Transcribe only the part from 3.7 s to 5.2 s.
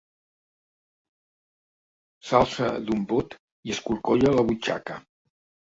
escorcolla la butxaca.